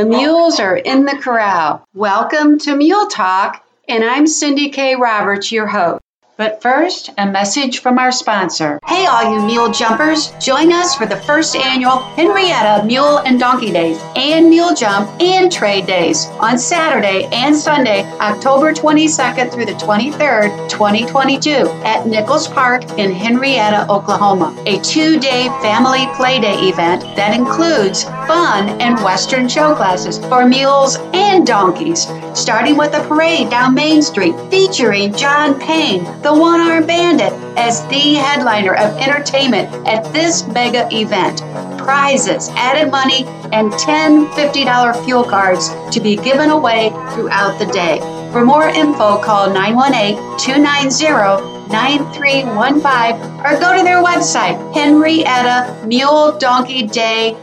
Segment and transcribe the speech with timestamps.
[0.00, 1.86] The mules are in the corral.
[1.92, 4.96] Welcome to Mule Talk, and I'm Cindy K.
[4.96, 5.99] Roberts, your host.
[6.40, 8.80] But first, a message from our sponsor.
[8.86, 13.70] Hey, all you mule jumpers, join us for the first annual Henryetta Mule and Donkey
[13.70, 19.72] Days and Mule Jump and Trade Days on Saturday and Sunday, October 22nd through the
[19.72, 21.50] 23rd, 2022,
[21.84, 24.56] at Nichols Park in Henryetta, Oklahoma.
[24.64, 30.46] A two day family play day event that includes fun and Western show classes for
[30.46, 36.40] mules and donkeys, starting with a parade down Main Street featuring John Payne, the the
[36.40, 41.40] One Armed Bandit as the headliner of entertainment at this mega event.
[41.76, 47.98] Prizes, added money, and 10 $50 fuel cards to be given away throughout the day.
[48.30, 56.86] For more info, call 918 290 9315 or go to their website, Henryetta Mule Donkey
[56.86, 57.36] Day.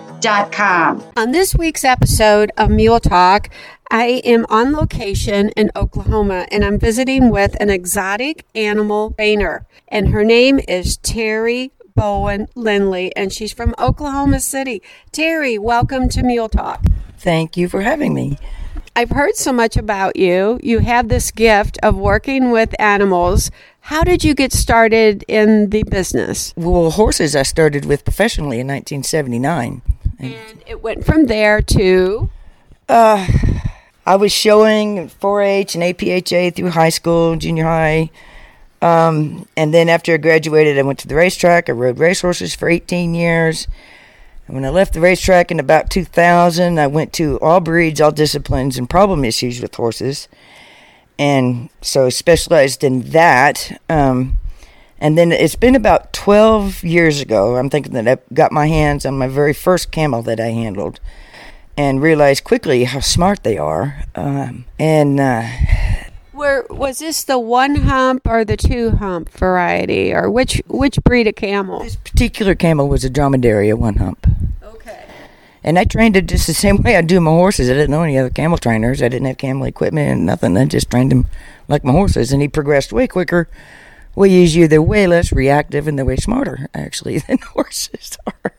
[1.16, 3.50] On this week's episode of Mule Talk,
[3.90, 9.66] I am on location in Oklahoma and I'm visiting with an exotic animal trainer.
[9.88, 14.84] And her name is Terry Bowen Lindley, and she's from Oklahoma City.
[15.12, 16.84] Terry, welcome to Mule Talk.
[17.18, 18.38] Thank you for having me.
[18.96, 20.60] I've heard so much about you.
[20.62, 23.52] You have this gift of working with animals.
[23.80, 26.54] How did you get started in the business?
[26.58, 29.82] Well, horses I started with professionally in 1979.
[30.20, 32.30] And it went from there to?
[32.90, 33.26] Uh,
[34.08, 38.10] I was showing 4-H and APHA through high school, junior high.
[38.82, 41.68] Um, and then after I graduated, I went to the racetrack.
[41.68, 43.68] I rode racehorses for 18 years.
[44.48, 48.14] And when I left the racetrack in about 2000, I went to all breeds, all
[48.14, 50.30] disciplines, and problem issues with horses.
[51.20, 53.78] And so specialized in that.
[53.90, 54.38] Um,
[55.00, 59.06] and then it's been about 12 years ago, I'm thinking that I got my hands
[59.06, 61.02] on my very first camel that I handled
[61.78, 64.04] and realize quickly how smart they are.
[64.16, 65.48] Um, and uh,
[66.32, 71.28] where was this the one hump or the two hump variety, or which which breed
[71.28, 71.84] of camel?
[71.84, 74.28] This particular camel was a dromedary, a one hump.
[74.64, 75.06] Okay.
[75.64, 77.70] And I trained it just the same way I do my horses.
[77.70, 79.02] I didn't know any other camel trainers.
[79.02, 80.58] I didn't have camel equipment and nothing.
[80.58, 81.26] I just trained him
[81.68, 83.50] like my horses, and he progressed way quicker,
[84.16, 84.68] way easier.
[84.68, 88.54] They're way less reactive, and they're way smarter actually than horses are.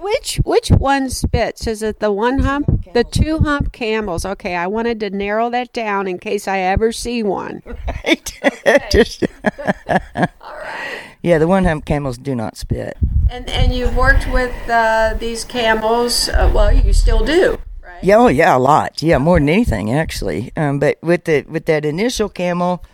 [0.00, 1.66] Which which one spits?
[1.66, 4.24] Is it the one hump, the two hump camels?
[4.24, 7.62] Okay, I wanted to narrow that down in case I ever see one.
[8.04, 8.90] Right.
[8.90, 9.24] Just,
[9.88, 11.00] All right.
[11.22, 12.96] Yeah, the one hump camels do not spit.
[13.28, 16.28] And and you've worked with uh, these camels.
[16.28, 17.58] Uh, well, you still do.
[17.82, 18.02] Right?
[18.02, 19.02] Yeah, oh yeah, a lot.
[19.02, 20.52] Yeah, more than anything actually.
[20.56, 22.84] Um, but with the with that initial camel,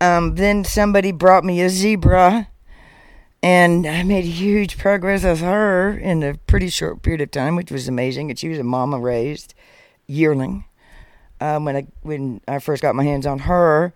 [0.00, 2.48] um, then somebody brought me a zebra
[3.42, 7.72] and I made huge progress with her in a pretty short period of time, which
[7.72, 8.30] was amazing.
[8.30, 9.54] And she was a mama raised
[10.06, 10.64] yearling
[11.40, 13.92] um, when I when I first got my hands on her.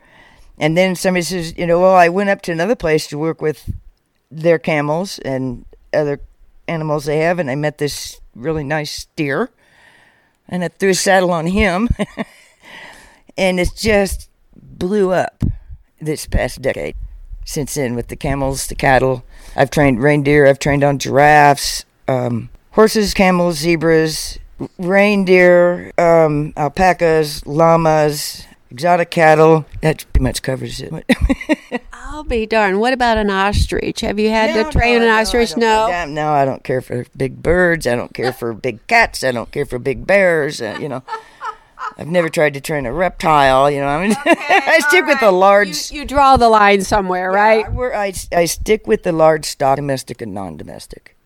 [0.58, 3.40] And then somebody says, you know, well, I went up to another place to work
[3.40, 3.70] with
[4.30, 6.20] their camels and other
[6.66, 9.50] animals they have, and I met this really nice steer,
[10.48, 11.88] and I threw a saddle on him,
[13.38, 15.44] and it just blew up
[16.00, 16.96] this past decade
[17.44, 19.24] since then with the camels, the cattle.
[19.56, 20.46] I've trained reindeer.
[20.46, 24.38] I've trained on giraffes, um, horses, camels, zebras,
[24.78, 29.64] reindeer, um, alpacas, llamas, exotic cattle.
[29.80, 30.92] That pretty much covers it.
[31.92, 32.80] I'll be darned.
[32.80, 34.00] What about an ostrich?
[34.02, 35.56] Have you had no, to train no, an ostrich?
[35.56, 36.06] No, no.
[36.06, 37.86] No, I don't care for big birds.
[37.86, 39.24] I don't care for big cats.
[39.24, 40.60] I don't care for big bears.
[40.60, 41.02] Uh, you know.
[41.98, 43.70] I've never tried to train a reptile.
[43.70, 45.08] You know, I mean, okay, I stick right.
[45.08, 45.90] with the large.
[45.90, 47.66] You, you, draw the line somewhere, yeah, right?
[47.66, 51.16] I, I, I stick with the large stock, domestic and non-domestic,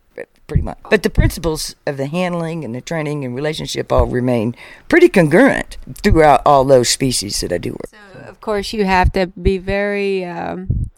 [0.46, 0.78] pretty much.
[0.88, 4.54] But the principles of the handling and the training and relationship all remain
[4.88, 7.90] pretty congruent throughout all those species that I do work.
[7.90, 10.24] So, of course, you have to be very.
[10.24, 10.90] Um,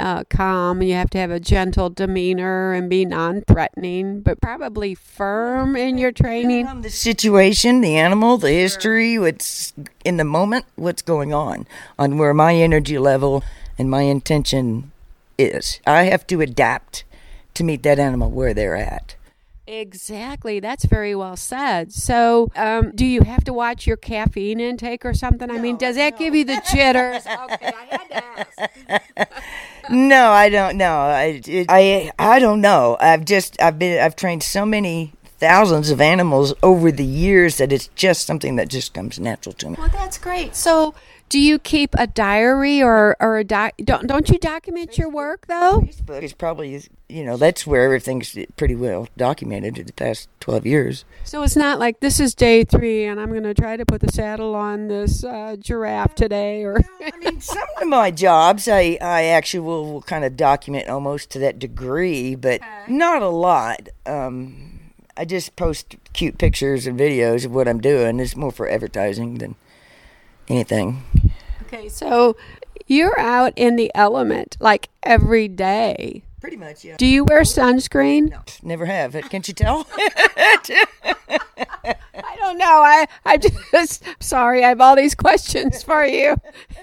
[0.00, 0.82] uh, calm.
[0.82, 6.12] You have to have a gentle demeanor and be non-threatening, but probably firm in your
[6.12, 6.82] training.
[6.82, 9.72] The situation, the animal, the history, what's
[10.04, 11.66] in the moment, what's going on,
[11.98, 13.44] on where my energy level
[13.78, 14.90] and my intention
[15.38, 15.80] is.
[15.86, 17.04] I have to adapt
[17.54, 19.16] to meet that animal where they're at.
[19.66, 20.58] Exactly.
[20.58, 21.92] That's very well said.
[21.92, 25.46] So, um, do you have to watch your caffeine intake or something?
[25.46, 26.18] No, I mean, does that no.
[26.18, 27.24] give you the jitters?
[27.24, 29.32] okay, I had to ask.
[29.90, 30.94] no, I don't know.
[30.94, 32.96] I, I I don't know.
[33.00, 37.72] I've just I've been I've trained so many thousands of animals over the years that
[37.72, 39.76] it's just something that just comes natural to me.
[39.78, 40.54] Well, that's great.
[40.54, 40.94] So,
[41.30, 43.74] Do you keep a diary or or a doc?
[43.84, 45.80] Don't don't you document your work though?
[45.80, 50.66] Facebook is probably you know that's where everything's pretty well documented in the past twelve
[50.66, 51.04] years.
[51.22, 54.00] So it's not like this is day three and I'm going to try to put
[54.00, 58.98] the saddle on this uh, giraffe today, or I mean, some of my jobs I
[59.00, 63.88] I actually will, will kind of document almost to that degree, but not a lot.
[64.04, 64.80] Um,
[65.16, 68.18] I just post cute pictures and videos of what I'm doing.
[68.18, 69.54] It's more for advertising than
[70.48, 71.02] anything.
[71.62, 71.88] okay.
[71.88, 72.36] So
[72.86, 76.24] you're out in the element like every day.
[76.40, 76.96] Pretty much, yeah.
[76.96, 78.30] Do you wear sunscreen?
[78.30, 79.12] No, Never have.
[79.28, 79.86] Can't you tell?
[82.22, 82.64] I don't know.
[82.82, 84.64] I I just sorry.
[84.64, 86.36] I have all these questions for you.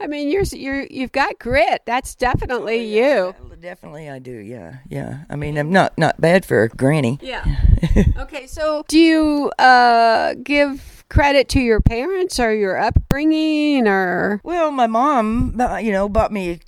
[0.00, 1.82] I mean, you're you're you've got grit.
[1.84, 3.34] That's definitely you.
[3.60, 4.32] Definitely, I do.
[4.32, 5.24] Yeah, yeah.
[5.30, 7.18] I mean, I'm not not bad for a granny.
[7.22, 7.44] Yeah.
[8.18, 8.46] okay.
[8.46, 14.86] So, do you uh, give credit to your parents or your upbringing, or Well, my
[14.86, 16.60] mom, uh, you know, bought me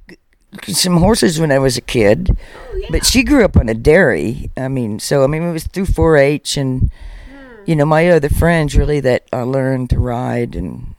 [0.64, 2.36] some horses when I was a kid,
[2.90, 4.50] but she grew up on a dairy.
[4.56, 6.90] I mean, so I mean, it was through 4-H and
[7.66, 10.94] you know my other friends really that I learned to ride and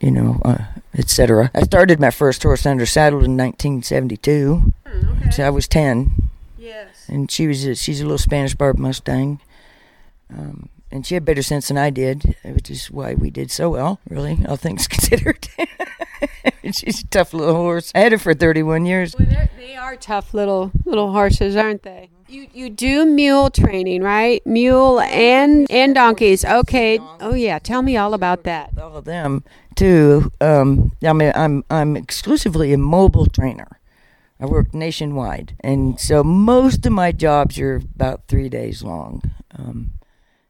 [0.00, 0.64] you know, uh,
[0.98, 1.50] etc.
[1.54, 4.72] I started my first horse under saddle in 1972.
[5.32, 6.12] So I was 10,
[6.58, 7.08] yes?
[7.08, 9.40] and she was a, she's a little Spanish Barb Mustang.
[10.30, 13.68] Um, and she had better sense than I did, which is why we did so
[13.68, 15.46] well, really, all things considered.
[16.72, 17.92] she's a tough little horse.
[17.94, 19.14] I had her for 31 years.
[19.18, 19.50] Well, they're-
[20.00, 22.10] tough little little horses, aren't they?
[22.26, 24.44] You you do mule training, right?
[24.46, 26.44] Mule and and donkeys.
[26.44, 26.98] Okay.
[27.20, 27.58] Oh yeah.
[27.58, 28.70] Tell me all about that.
[28.80, 29.44] All of them
[29.76, 30.32] too.
[30.40, 33.78] Um, I mean, I'm I'm exclusively a mobile trainer.
[34.40, 39.22] I work nationwide, and so most of my jobs are about three days long.
[39.56, 39.92] Um,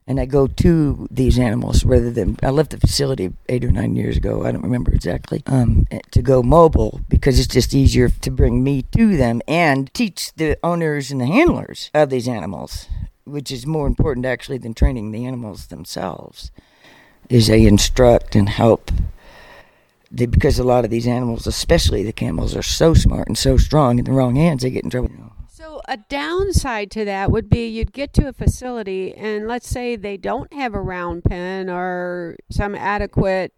[0.07, 3.97] and I go to these animals rather than I left the facility eight or nine
[3.97, 4.45] years ago.
[4.45, 5.43] I don't remember exactly.
[5.47, 10.33] Um, to go mobile because it's just easier to bring me to them and teach
[10.35, 12.87] the owners and the handlers of these animals,
[13.25, 16.51] which is more important actually than training the animals themselves.
[17.31, 18.91] Is they instruct and help.
[20.11, 23.57] They, because a lot of these animals, especially the camels, are so smart and so
[23.57, 23.99] strong.
[23.99, 25.34] In the wrong hands, they get in trouble.
[25.65, 29.97] So a downside to that would be you'd get to a facility and let's say
[29.97, 33.55] they don't have a round pen or some adequate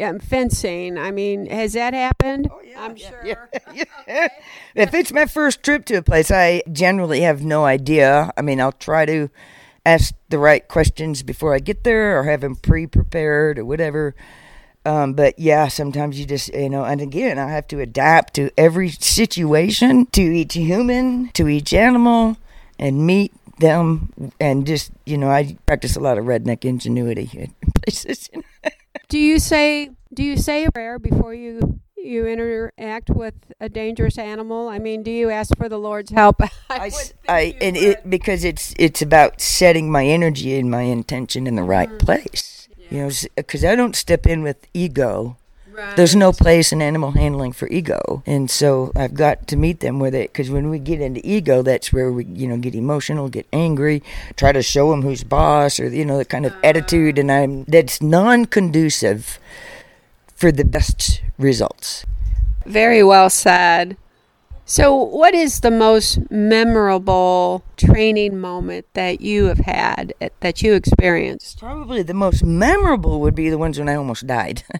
[0.00, 0.96] um, fencing.
[0.96, 2.48] I mean, has that happened?
[2.50, 3.50] Oh, yeah, I'm sure.
[3.74, 3.84] Yeah.
[4.74, 8.32] If it's my first trip to a place, I generally have no idea.
[8.38, 9.28] I mean, I'll try to
[9.84, 14.14] ask the right questions before I get there or have them pre prepared or whatever.
[14.86, 18.50] Um, but yeah, sometimes you just, you know, and again, I have to adapt to
[18.56, 22.38] every situation, to each human, to each animal,
[22.78, 24.32] and meet them.
[24.40, 28.30] And just, you know, I practice a lot of redneck ingenuity in places.
[29.08, 34.18] Do you say do you say a prayer before you you interact with a dangerous
[34.18, 34.68] animal?
[34.68, 36.40] I mean, do you ask for the Lord's help?
[36.70, 37.84] I, think I- and would.
[37.84, 42.59] it because it's it's about setting my energy and my intention in the right place.
[42.90, 45.36] You know, because I don't step in with ego.
[45.72, 45.96] right.
[45.96, 50.00] There's no place in animal handling for ego, and so I've got to meet them
[50.00, 50.32] with it.
[50.32, 54.02] Because when we get into ego, that's where we, you know, get emotional, get angry,
[54.36, 56.60] try to show them who's boss, or you know, the kind of ah.
[56.64, 59.38] attitude, and I'm that's non-conducive
[60.34, 62.04] for the best results.
[62.66, 63.96] Very well said.
[64.70, 71.58] So, what is the most memorable training moment that you have had that you experienced?
[71.58, 74.62] Probably the most memorable would be the ones when I almost died.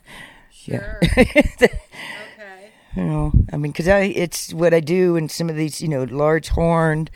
[0.52, 1.00] Sure.
[1.18, 1.72] okay.
[2.94, 5.88] You know, I mean, because I it's what I do in some of these, you
[5.88, 7.10] know, large horned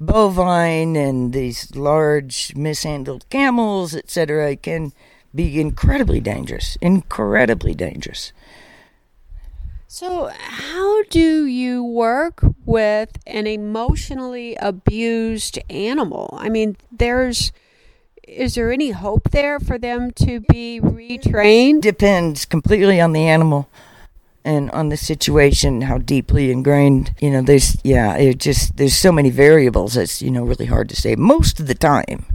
[0.00, 4.54] bovine and these large mishandled camels, etc.
[4.54, 4.92] Can
[5.34, 8.32] be incredibly dangerous, incredibly dangerous.
[9.88, 16.36] So, how do you work with an emotionally abused animal?
[16.38, 17.52] I mean, there's
[18.26, 21.82] is there any hope there for them to be retrained?
[21.82, 23.68] Depends completely on the animal
[24.44, 27.14] and on the situation, how deeply ingrained.
[27.20, 29.96] You know, there's yeah, it just there's so many variables.
[29.96, 31.14] It's you know really hard to say.
[31.14, 32.26] Most of the time,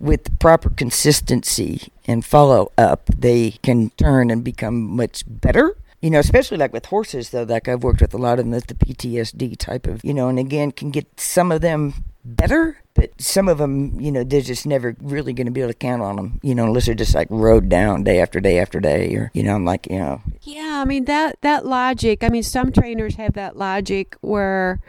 [0.00, 5.76] with proper consistency and follow up, they can turn and become much better.
[6.00, 7.42] You know, especially like with horses, though.
[7.42, 10.28] Like I've worked with a lot of them, that's the PTSD type of, you know,
[10.28, 14.40] and again, can get some of them better, but some of them, you know, they're
[14.40, 16.94] just never really going to be able to count on them, you know, unless they're
[16.94, 19.98] just like rode down day after day after day, or you know, I'm like, you
[19.98, 22.22] know, Yeah, I mean that that logic.
[22.22, 24.80] I mean, some trainers have that logic where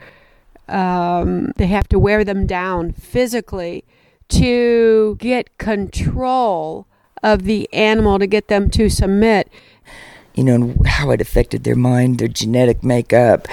[0.68, 3.84] um, they have to wear them down physically
[4.30, 6.88] to get control
[7.24, 9.52] of the animal to get them to submit.
[10.40, 13.50] You know, and how it affected their mind, their genetic makeup,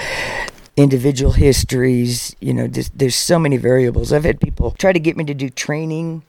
[0.77, 2.33] individual histories.
[2.39, 4.13] You know, there's, there's so many variables.
[4.13, 6.23] I've had people try to get me to do training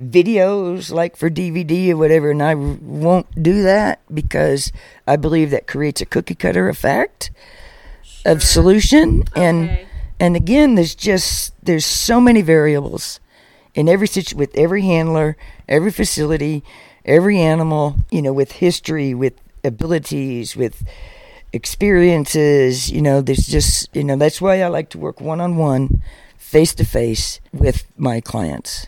[0.00, 4.70] videos like for DVD or whatever, and I won't do that because
[5.04, 7.32] I believe that creates a cookie cutter effect
[8.04, 8.30] sure.
[8.30, 9.22] of solution.
[9.22, 9.42] Okay.
[9.42, 9.86] And
[10.20, 13.18] and again, there's just there's so many variables
[13.74, 15.36] in every situ- with every handler,
[15.68, 16.62] every facility,
[17.04, 17.96] every animal.
[18.12, 20.84] You know, with history, with abilities, with
[21.52, 22.90] experiences.
[22.90, 26.02] You know, there's just you know that's why I like to work one on one,
[26.36, 28.86] face to face with my clients.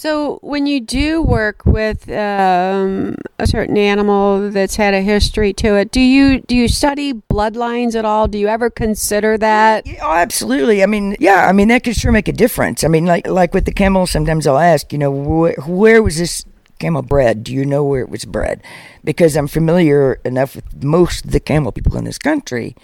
[0.00, 5.74] So, when you do work with um, a certain animal that's had a history to
[5.74, 8.28] it, do you do you study bloodlines at all?
[8.28, 9.88] Do you ever consider that?
[9.88, 10.84] Yeah, oh, absolutely.
[10.84, 12.84] I mean, yeah, I mean that could sure make a difference.
[12.84, 16.18] I mean, like like with the camel, sometimes I'll ask, you know, wh- where was
[16.18, 16.44] this
[16.78, 17.44] camel bred?
[17.44, 18.62] Do you know where it was bred?
[19.04, 22.76] Because I'm familiar enough with most of the camel people in this country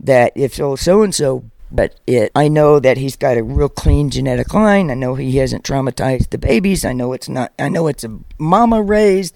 [0.00, 3.68] that if so so and so but it I know that he's got a real
[3.68, 4.90] clean genetic line.
[4.90, 6.84] I know he hasn't traumatized the babies.
[6.84, 9.34] I know it's not I know it's a mama raised,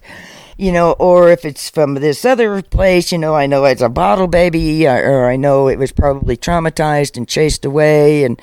[0.57, 3.89] you know, or if it's from this other place, you know, I know it's a
[3.89, 8.39] bottle baby or I know it was probably traumatized and chased away and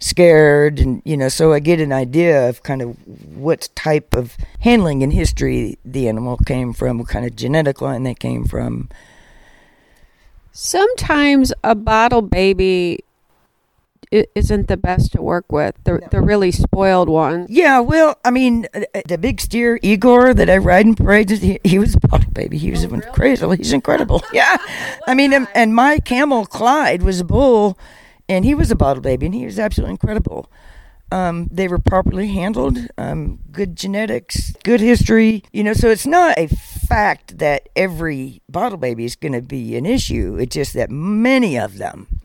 [0.00, 2.96] scared and you know so i get an idea of kind of
[3.36, 8.04] what type of handling in history the animal came from what kind of genetic line
[8.04, 8.88] they came from
[10.52, 13.02] sometimes a bottle baby
[14.10, 15.74] isn't the best to work with.
[15.84, 16.08] The no.
[16.10, 17.48] the really spoiled ones.
[17.50, 21.40] Yeah, well, I mean, uh, uh, the big steer Igor that I ride in parades,
[21.40, 22.58] he, he was bottle baby.
[22.58, 23.06] He was oh, really?
[23.12, 23.56] crazy.
[23.56, 24.22] He's incredible.
[24.32, 24.56] yeah,
[25.06, 27.78] I mean, and, and, my camel Clyde was a bull,
[28.28, 30.50] and he was a bottle baby, and he was absolutely incredible.
[31.10, 35.42] Um, they were properly handled, um, good genetics, good history.
[35.52, 39.76] You know, so it's not a fact that every bottle baby is going to be
[39.76, 40.36] an issue.
[40.38, 42.20] It's just that many of them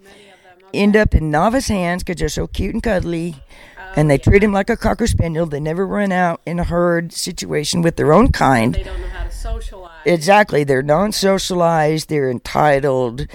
[0.74, 3.36] end up in novice hands because they're so cute and cuddly.
[3.78, 4.24] Oh, and they yeah.
[4.24, 5.46] treat him like a cocker spaniel.
[5.46, 8.74] They never run out in a herd situation with their own kind.
[8.74, 10.02] They don't know how to socialize.
[10.06, 10.64] Exactly.
[10.64, 12.10] They're non socialized.
[12.10, 13.28] They're entitled.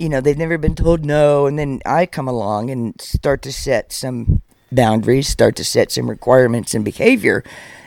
[0.00, 1.46] You know, they've never been told no.
[1.46, 4.42] And then I come along and start to set some
[4.72, 7.44] boundaries, start to set some requirements and behavior.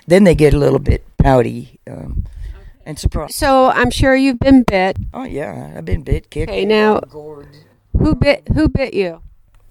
[0.07, 1.79] Then they get a little bit pouty.
[1.89, 2.25] Um,
[2.85, 3.35] and surprised.
[3.35, 4.97] So I'm sure you've been bit.
[5.13, 6.51] Oh yeah, I've been bit, kicked.
[6.51, 7.47] Okay, now gored.
[7.97, 8.47] Who bit?
[8.53, 9.21] Who bit you?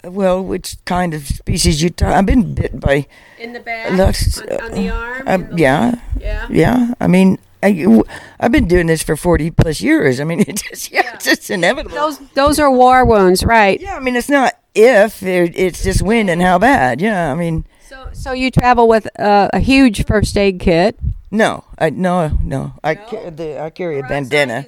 [0.05, 1.91] Well, which kind of species you?
[2.01, 3.07] I've been bit by.
[3.39, 3.91] In the back.
[3.93, 5.29] on, on, the arm.
[5.29, 6.01] Uh, yeah.
[6.19, 6.49] Yeah.
[6.51, 6.95] Yeah.
[7.01, 8.03] I mean, I,
[8.41, 10.21] have been doing this for forty plus years.
[10.21, 11.15] I mean, it's just yeah, yeah.
[11.15, 11.97] it's just inevitable.
[11.97, 13.81] Those those are war wounds, right?
[13.81, 13.97] Yeah.
[13.97, 17.01] I mean, it's not if it's just when and how bad.
[17.01, 17.31] Yeah.
[17.31, 17.65] I mean.
[17.89, 20.99] So so you travel with uh, a huge first aid kit.
[21.31, 22.75] No, I no no.
[22.85, 23.31] I no?
[23.31, 24.67] the, I carry a bandana.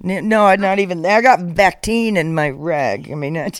[0.00, 1.04] No, I'm not even.
[1.04, 3.10] I got Bactine in my rag.
[3.10, 3.36] I mean,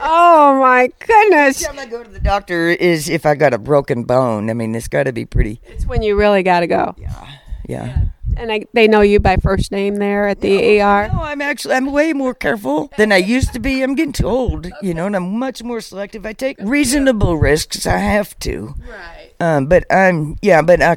[0.00, 1.64] oh my goodness!
[1.64, 4.50] Every time I go to the doctor is if I got a broken bone.
[4.50, 5.60] I mean, it's got to be pretty.
[5.64, 6.94] It's when you really got to go.
[6.98, 7.86] Yeah, yeah.
[7.86, 8.04] yeah.
[8.36, 11.08] And I, they know you by first name there at the no, ER.
[11.12, 13.82] No, I'm actually I'm way more careful than I used to be.
[13.82, 14.74] I'm getting too old, okay.
[14.82, 16.26] you know, and I'm much more selective.
[16.26, 17.86] I take reasonable risks.
[17.86, 18.74] I have to.
[18.88, 19.32] Right.
[19.38, 20.96] Um, but I'm yeah, but uh,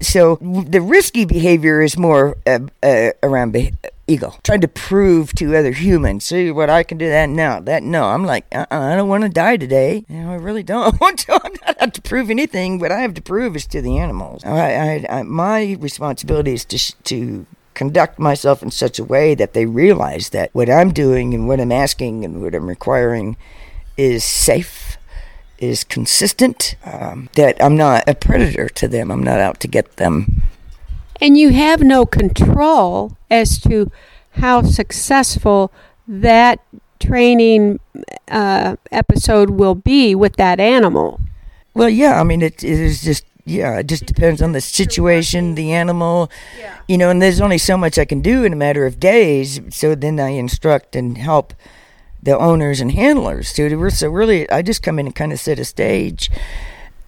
[0.00, 3.72] so the risky behavior is more uh, uh, around be-
[4.06, 7.08] ego, trying to prove to other humans, see what I can do.
[7.08, 8.04] That now, that no.
[8.04, 10.04] I'm like, uh-uh, I don't want to die today.
[10.08, 11.40] You know, I really don't want to.
[11.44, 12.78] I'm not have to prove anything.
[12.78, 14.44] What I have to prove is to the animals.
[14.44, 19.52] I, I, I my responsibility is to to conduct myself in such a way that
[19.52, 23.36] they realize that what I'm doing and what I'm asking and what I'm requiring
[23.98, 24.96] is safe
[25.58, 29.10] is consistent, um, that I'm not a predator to them.
[29.10, 30.42] I'm not out to get them.
[31.20, 33.90] And you have no control as to
[34.32, 35.72] how successful
[36.06, 36.60] that
[37.00, 37.80] training
[38.28, 41.20] uh, episode will be with that animal.
[41.74, 45.54] Well, yeah, I mean, it, it is just, yeah, it just depends on the situation,
[45.54, 46.78] the animal, yeah.
[46.88, 49.60] you know, and there's only so much I can do in a matter of days.
[49.70, 51.54] So then I instruct and help
[52.22, 53.90] the owners and handlers too.
[53.90, 56.30] So really, I just come in and kind of set a stage,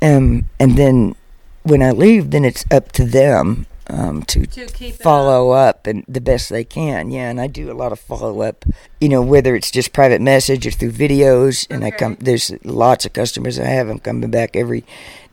[0.00, 1.17] um, and then
[1.62, 5.68] when I leave, then it's up to them um, to, to follow up.
[5.78, 5.87] up.
[5.87, 7.11] and the best they can.
[7.11, 8.64] Yeah, and I do a lot of follow up.
[9.00, 11.66] You know, whether it's just private message or through videos.
[11.71, 11.95] And okay.
[11.95, 12.16] I come.
[12.21, 13.88] There's lots of customers I have.
[13.88, 14.85] I'm coming back every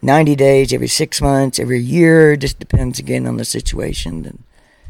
[0.01, 2.33] ninety days, every six months, every year.
[2.33, 4.25] It just depends again on the situation.
[4.25, 4.43] And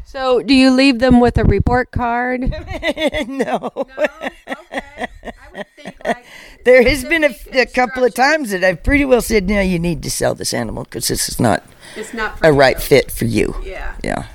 [0.04, 2.42] So, do you leave them with a report card?
[3.28, 3.70] no.
[3.74, 4.30] Okay.
[4.46, 6.24] I would think like
[6.64, 9.78] There has been a, a couple of times that I've pretty well said, no, you
[9.78, 11.62] need to sell this animal because this is not
[11.96, 13.54] it's not for a right fit for you.
[13.62, 13.94] Yeah.
[14.02, 14.26] Yeah.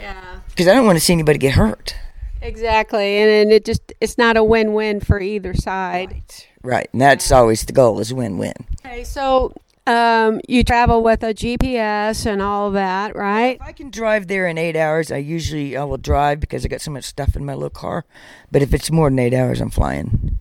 [0.00, 0.40] Yeah.
[0.48, 1.94] Because I don't want to see anybody get hurt.
[2.40, 3.18] Exactly.
[3.18, 6.10] And, and it just it's not a win-win for either side.
[6.10, 6.48] Right.
[6.62, 6.88] right.
[6.92, 8.54] And that's always the goal is win win.
[8.84, 9.04] Okay.
[9.04, 9.54] So,
[9.86, 13.56] um you travel with a GPS and all that, right?
[13.56, 16.68] If I can drive there in eight hours, I usually I will drive because I
[16.68, 18.04] got so much stuff in my little car.
[18.50, 20.38] But if it's more than eight hours, I'm flying.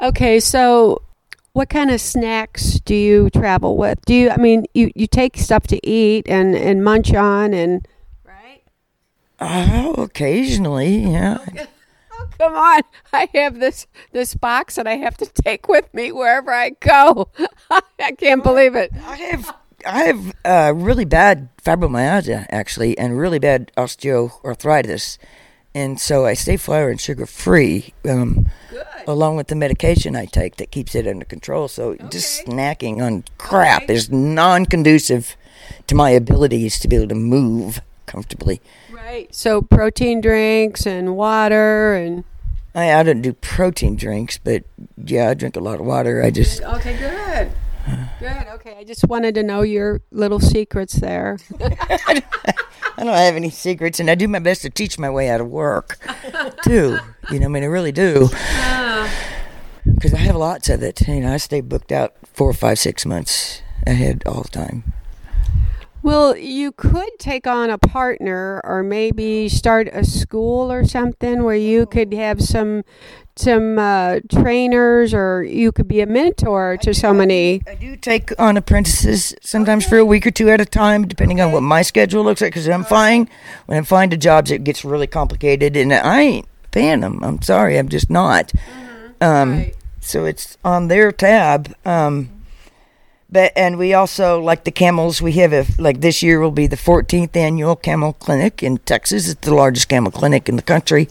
[0.00, 1.02] Okay, so
[1.58, 3.98] what kind of snacks do you travel with?
[4.06, 7.86] Do you I mean you you take stuff to eat and and munch on and
[8.24, 8.62] right?
[9.40, 11.44] Oh, occasionally, yeah.
[12.20, 12.82] Oh, come on.
[13.12, 17.28] I have this this box that I have to take with me wherever I go.
[17.70, 18.90] I can't believe it.
[18.94, 19.54] I have
[19.86, 25.18] I have uh, really bad fibromyalgia actually, and really bad osteoarthritis,
[25.78, 27.94] and so I stay flour and sugar free.
[28.08, 28.50] Um,
[29.06, 33.24] Along with the medication I take that keeps it under control, so just snacking on
[33.38, 33.94] crap Okay.
[33.94, 35.34] is non-conducive
[35.86, 38.60] to my abilities to be able to move comfortably.
[38.92, 39.34] Right.
[39.34, 42.24] So protein drinks and water and
[42.74, 44.64] I, I don't do protein drinks, but
[45.02, 46.22] yeah, I drink a lot of water.
[46.22, 47.50] I just Okay, good.
[48.18, 48.46] Good.
[48.54, 51.38] Okay, I just wanted to know your little secrets there.
[51.60, 55.40] I don't have any secrets, and I do my best to teach my way out
[55.40, 55.98] of work,
[56.64, 56.98] too.
[57.30, 58.28] You know, I mean, I really do.
[59.84, 61.06] Because I have lots of it.
[61.06, 64.92] You know, I stay booked out four, five, six months ahead all the time.
[66.02, 71.56] Well, you could take on a partner or maybe start a school or something where
[71.56, 72.84] you could have some
[73.36, 77.62] some uh, trainers or you could be a mentor to so many.
[77.68, 81.40] I do take on apprentices sometimes for a week or two at a time, depending
[81.40, 82.52] on what my schedule looks like.
[82.52, 83.28] Because I'm flying,
[83.66, 87.22] when I'm flying to jobs, it gets really complicated, and I ain't paying them.
[87.22, 88.52] I'm sorry, I'm just not.
[89.20, 89.74] Um, Right.
[90.00, 91.74] So it's on their tab.
[91.84, 92.30] Um,
[93.30, 95.20] but and we also like the camels.
[95.20, 99.28] We have a like this year will be the 14th annual camel clinic in Texas.
[99.28, 101.08] It's the largest camel clinic in the country.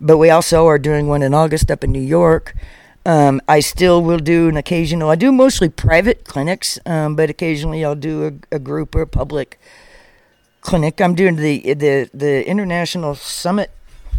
[0.00, 2.54] But we also are doing one in August up in New York.
[3.06, 5.10] Um, I still will do an occasional.
[5.10, 9.06] I do mostly private clinics, um, but occasionally I'll do a, a group or a
[9.06, 9.58] public
[10.60, 11.00] clinic.
[11.00, 13.70] I'm doing the the the international summit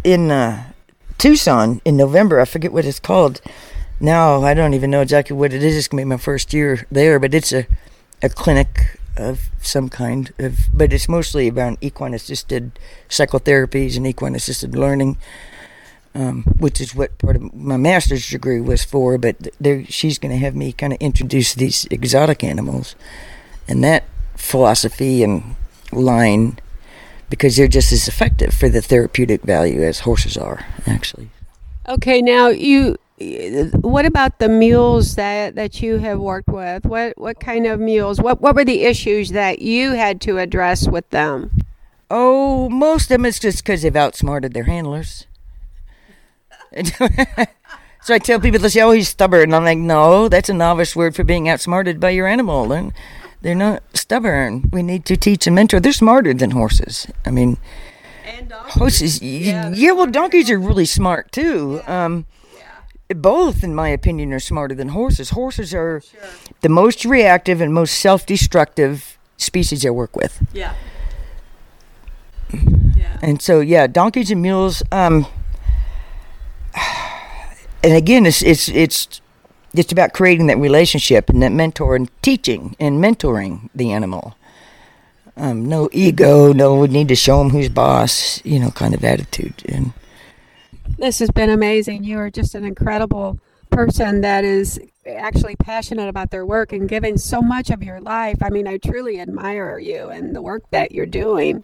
[0.02, 0.72] in uh,
[1.18, 2.40] Tucson in November.
[2.40, 3.40] I forget what it's called.
[4.00, 5.76] Now I don't even know exactly what it is.
[5.76, 7.66] It's gonna be my first year there, but it's a
[8.22, 14.34] a clinic of some kind of, but it's mostly about equine assisted psychotherapies and equine
[14.34, 15.16] assisted learning,
[16.14, 19.18] um, which is what part of my master's degree was for.
[19.18, 22.94] But there, she's going to have me kind of introduce these exotic animals
[23.66, 24.04] and that
[24.36, 25.56] philosophy and
[25.92, 26.58] line
[27.28, 31.30] because they're just as effective for the therapeutic value as horses are, actually.
[31.88, 36.84] Okay, now you what about the mules that that you have worked with?
[36.84, 38.20] What what kind of mules?
[38.20, 41.50] What what were the issues that you had to address with them?
[42.10, 45.26] Oh, most of them it's just because they've outsmarted their handlers.
[48.02, 49.42] so I tell people, they say, oh, he's stubborn.
[49.42, 52.72] And I'm like, no, that's a novice word for being outsmarted by your animal.
[52.72, 52.92] And
[53.42, 54.68] they're not stubborn.
[54.72, 55.80] We need to teach and mentor.
[55.80, 57.06] They're smarter than horses.
[57.24, 57.58] I mean,
[58.24, 61.80] And horses, yeah, yeah well, donkeys are really smart too.
[61.86, 62.26] Um,
[63.16, 65.30] both, in my opinion, are smarter than horses.
[65.30, 66.02] Horses are
[66.60, 70.46] the most reactive and most self destructive species I work with.
[70.52, 70.74] Yeah.
[72.52, 73.18] Yeah.
[73.22, 74.82] And so, yeah, donkeys and mules.
[74.92, 75.26] Um,
[77.82, 79.20] and again, it's it's it's
[79.74, 84.34] it's about creating that relationship and that mentor and teaching and mentoring the animal.
[85.36, 89.62] Um, no ego, no need to show them who's boss, you know, kind of attitude.
[89.66, 89.92] And
[90.98, 92.02] This has been amazing.
[92.04, 93.38] You are just an incredible
[93.70, 98.38] person that is actually passionate about their work and giving so much of your life.
[98.42, 101.62] I mean, I truly admire you and the work that you're doing.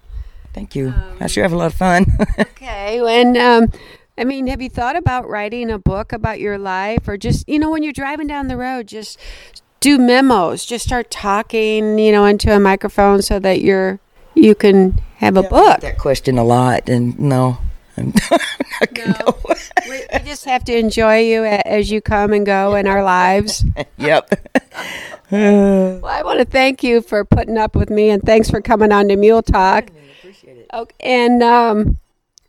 [0.52, 0.94] thank you.
[1.20, 2.06] I sure have a lot of fun.
[2.64, 3.72] Okay, and um,
[4.16, 7.58] I mean, have you thought about writing a book about your life, or just you
[7.58, 9.18] know, when you're driving down the road, just
[9.80, 14.00] do memos, just start talking, you know, into a microphone so that you're
[14.34, 15.80] you can have a book.
[15.80, 17.58] that question a lot, and no,
[17.98, 18.14] I'm
[18.86, 19.38] not gonna No.
[19.88, 23.64] we, we just have to enjoy you as you come and go in our lives.
[23.96, 24.28] yep.
[25.30, 28.92] Well, I want to thank you for putting up with me, and thanks for coming
[28.92, 29.90] on to Mule Talk.
[30.18, 31.98] Appreciate Okay, and um,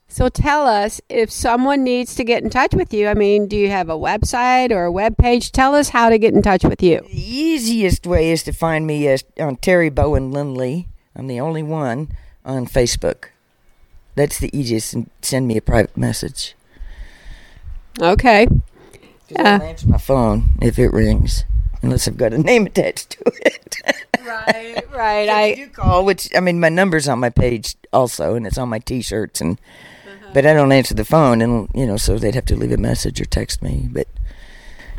[0.08, 3.08] so tell us if someone needs to get in touch with you.
[3.08, 5.52] I mean, do you have a website or a web page?
[5.52, 7.02] Tell us how to get in touch with you.
[7.02, 10.88] The easiest way is to find me as, on Terry Bowen Lindley.
[11.16, 12.10] I'm the only one
[12.44, 13.26] on Facebook.
[14.16, 14.94] That's the easiest.
[14.94, 16.56] And send me a private message.
[18.02, 18.48] Okay.
[18.48, 21.46] 'Cause I don't uh, answer my phone if it rings,
[21.82, 23.76] unless I've got a name attached to it.
[24.26, 25.30] Right, right.
[25.30, 28.58] I I do call, which I mean, my number's on my page also, and it's
[28.58, 29.58] on my T-shirts, and
[30.06, 30.32] uh-huh.
[30.34, 32.78] but I don't answer the phone, and you know, so they'd have to leave a
[32.78, 33.88] message or text me.
[33.92, 34.08] But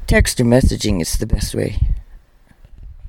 [0.08, 1.78] text or messaging is the best way.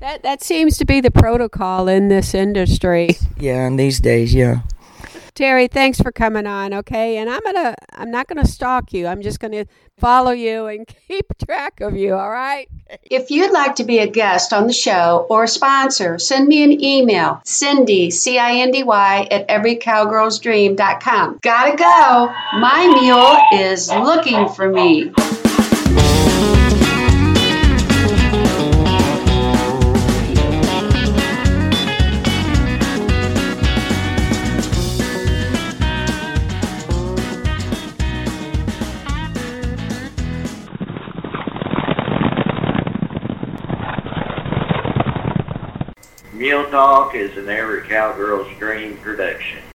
[0.00, 3.16] that that seems to be the protocol in this industry.
[3.40, 4.60] Yeah, in these days, yeah.
[5.38, 7.18] Terry, thanks for coming on, okay?
[7.18, 9.06] And I'm gonna I'm not gonna stalk you.
[9.06, 12.68] I'm just gonna follow you and keep track of you, all right?
[13.04, 16.64] If you'd like to be a guest on the show or a sponsor, send me
[16.64, 21.38] an email, Cindy, C I N D Y, at everycowgirlsdream.com.
[21.40, 22.34] Gotta go.
[22.58, 25.12] My mule is looking for me.
[46.70, 49.60] Talk is an Every Cowgirl's Dream production.